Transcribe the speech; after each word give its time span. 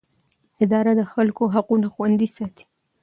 اداره 0.63 0.91
د 0.99 1.01
خلکو 1.13 1.43
حقونه 1.53 1.87
خوندي 1.93 2.27
ساتي. 2.35 2.65